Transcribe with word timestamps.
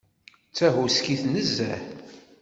D 0.49 0.53
tahuskit 0.57 1.21
nezzeh. 1.33 1.81